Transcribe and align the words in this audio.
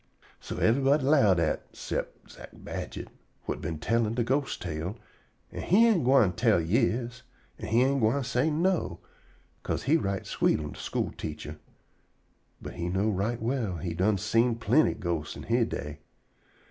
So 0.39 0.55
yever'body 0.55 1.03
'low 1.03 1.35
dat 1.35 1.59
o 1.63 1.69
cep' 1.73 2.27
Zack 2.27 2.49
Badget, 2.53 3.09
whut 3.45 3.61
been 3.61 3.77
tellin' 3.77 4.15
de 4.15 4.23
ghost 4.23 4.59
tale, 4.59 4.97
an' 5.51 5.61
he 5.61 5.87
ain' 5.87 6.03
gwine 6.03 6.35
say 6.35 6.59
"Yis" 6.59 7.21
an' 7.59 7.67
he 7.67 7.83
ain' 7.83 7.99
gwine 7.99 8.23
say 8.23 8.49
"No," 8.49 8.99
'ca'se 9.63 9.83
he 9.83 9.97
right 9.97 10.25
sweet 10.25 10.59
on 10.59 10.71
de 10.71 10.79
school 10.79 11.11
teacher; 11.11 11.59
but 12.59 12.73
he 12.73 12.89
know 12.89 13.11
right 13.11 13.39
well 13.39 13.77
he 13.77 13.93
done 13.93 14.17
seen 14.17 14.55
plinty 14.55 14.95
ghostes 14.95 15.35
in 15.35 15.43
he 15.43 15.63
day. 15.65 15.99